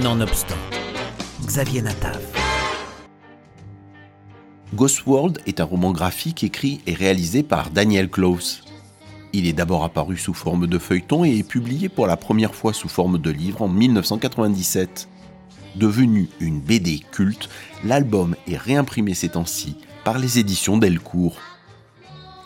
[0.00, 0.56] Nonobstant,
[1.44, 2.18] Xavier Natav.
[4.74, 8.64] Ghost World est un roman graphique écrit et réalisé par Daniel Close.
[9.34, 12.72] Il est d'abord apparu sous forme de feuilleton et est publié pour la première fois
[12.72, 15.10] sous forme de livre en 1997.
[15.76, 17.50] Devenu une BD culte,
[17.84, 21.36] l'album est réimprimé ces temps-ci par les éditions Delcourt.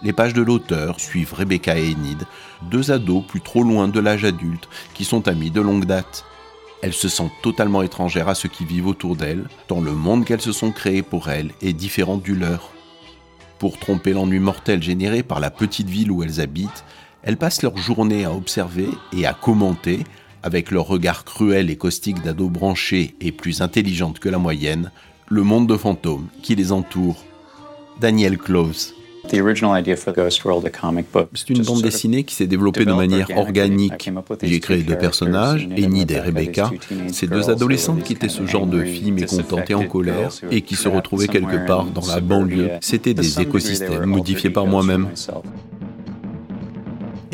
[0.03, 2.25] Les pages de l'auteur suivent Rebecca et Enid,
[2.73, 6.25] deux ados plus trop loin de l'âge adulte qui sont amis de longue date.
[6.83, 10.41] Elles se sentent totalement étrangères à ceux qui vivent autour d'elles, tant le monde qu'elles
[10.41, 12.71] se sont créé pour elles est différent du leur.
[13.59, 16.85] Pour tromper l'ennui mortel généré par la petite ville où elles habitent,
[17.23, 20.05] elles passent leur journée à observer et à commenter,
[20.43, 24.93] avec leur regard cruel et caustique d'ados branchés et plus intelligentes que la moyenne,
[25.29, 27.25] le monde de fantômes qui les entoure.
[28.01, 28.96] Daniel Close.
[31.35, 34.11] C'est une bande dessinée qui s'est développée de manière organique.
[34.43, 36.71] J'ai créé deux personnages, Enid et Rebecca,
[37.13, 40.77] ces deux adolescentes qui étaient ce genre de filles mécontentes et en colère et qui
[40.77, 42.71] se retrouvaient quelque part dans la banlieue.
[42.81, 45.09] C'était des écosystèmes modifiés par moi-même.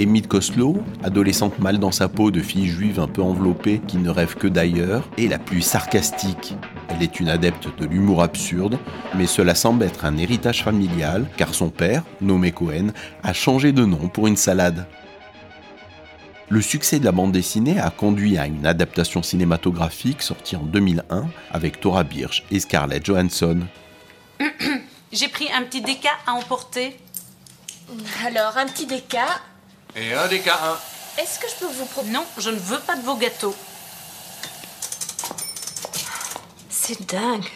[0.03, 4.11] Emile Koslow, adolescente mal dans sa peau de fille juive un peu enveloppée qui ne
[4.11, 6.57] rêve que d'ailleurs, est la plus sarcastique.
[6.89, 8.81] Elle est une adepte de l'humour absurde,
[9.15, 12.89] mais cela semble être un héritage familial car son père, nommé Cohen,
[13.23, 14.89] a changé de nom pour une salade.
[16.49, 21.29] Le succès de la bande dessinée a conduit à une adaptation cinématographique sortie en 2001
[21.53, 23.61] avec Tora Birch et Scarlett Johansson.
[25.13, 26.97] J'ai pris un petit déca à emporter.
[28.27, 29.27] Alors, un petit déca
[29.97, 30.81] et un des cas
[31.19, 33.55] Est-ce que je peux vous proposer Non, je ne veux pas de vos gâteaux.
[36.69, 37.47] C'est dingue.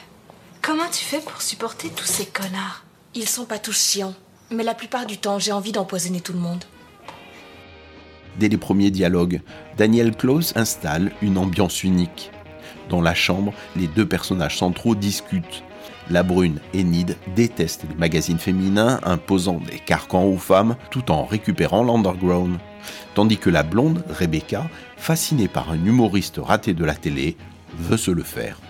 [0.62, 2.84] Comment tu fais pour supporter tous ces connards?
[3.14, 4.14] Ils sont pas tous chiants,
[4.50, 6.64] mais la plupart du temps, j'ai envie d'empoisonner tout le monde.
[8.38, 9.40] Dès les premiers dialogues,
[9.78, 12.30] Daniel Close installe une ambiance unique.
[12.90, 15.64] Dans la chambre, les deux personnages centraux discutent,
[16.10, 21.82] la brune Enid déteste les magazines féminins imposant des carcans aux femmes tout en récupérant
[21.82, 22.58] l'underground.
[23.14, 27.36] Tandis que la blonde Rebecca, fascinée par un humoriste raté de la télé,
[27.78, 28.60] veut se le faire.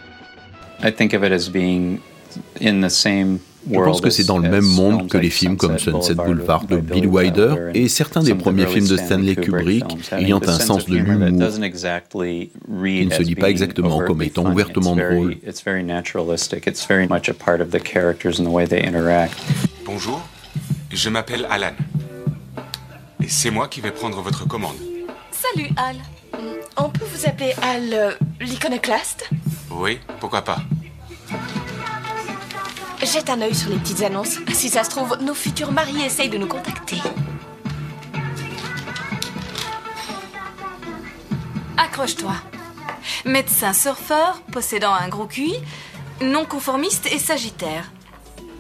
[3.71, 6.77] Je pense que c'est dans le même monde que les films comme Sunset Boulevard de
[6.77, 11.29] Bill Wilder et certains des premiers films de Stanley Kubrick ayant un sens de l'humour
[11.29, 15.37] qui ne se dit pas exactement comme étant ouvertement drôle.
[19.85, 20.21] Bonjour,
[20.93, 21.73] je m'appelle Alan.
[23.23, 24.77] Et c'est moi qui vais prendre votre commande.
[25.31, 25.97] Salut Al.
[26.77, 28.11] On peut vous appeler Al euh,
[28.41, 29.31] l'iconoclaste?
[29.71, 30.59] Oui, pourquoi pas?
[33.13, 34.39] Jette un œil sur les petites annonces.
[34.53, 37.01] Si ça se trouve, nos futurs mariés essayent de nous contacter.
[41.77, 42.35] Accroche-toi.
[43.25, 45.55] Médecin surfeur, possédant un gros QI,
[46.21, 47.93] non conformiste et sagittaire.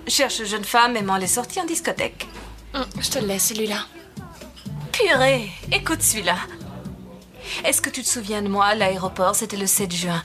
[0.06, 2.28] Cherche jeune femme aimant les sorties en discothèque.
[2.74, 3.86] Hum, je te le laisse, celui-là.
[4.92, 6.36] Purée, écoute celui-là.
[7.64, 9.34] Est-ce que tu te souviens de moi à l'aéroport?
[9.34, 10.22] C'était le 7 juin.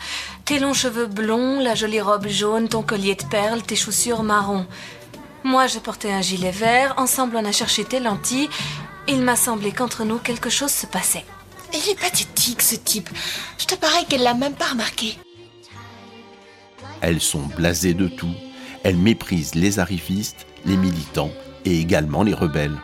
[0.51, 4.65] Tes longs cheveux blonds, la jolie robe jaune, ton collier de perles, tes chaussures marron.
[5.45, 6.93] Moi, je portais un gilet vert.
[6.97, 8.49] Ensemble, on a cherché tes lentilles.
[9.07, 11.23] Il m'a semblé qu'entre nous, quelque chose se passait.
[11.73, 13.09] Il est pathétique, ce type.
[13.57, 15.17] Je te parie qu'elle l'a même pas remarqué.
[16.99, 18.35] Elles sont blasées de tout.
[18.83, 21.31] Elles méprisent les arrivistes, les militants
[21.63, 22.75] et également les rebelles.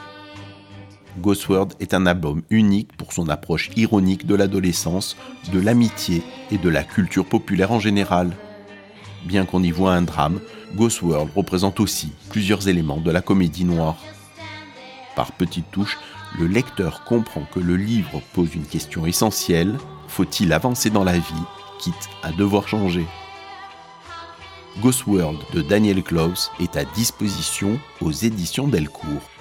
[1.19, 5.17] Ghostword est un album unique pour son approche ironique de l'adolescence,
[5.51, 8.31] de l'amitié et de la culture populaire en général.
[9.25, 10.39] Bien qu'on y voit un drame,
[10.75, 13.97] Ghostworld représente aussi plusieurs éléments de la comédie noire.
[15.15, 15.97] Par petites touches,
[16.37, 19.77] le lecteur comprend que le livre pose une question essentielle
[20.07, 21.43] faut-il avancer dans la vie,
[21.79, 23.05] quitte à devoir changer?
[24.81, 29.36] Ghostworld de Daniel Klaus est à disposition aux éditions Delcourt.